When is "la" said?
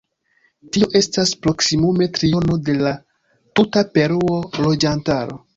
2.81-2.95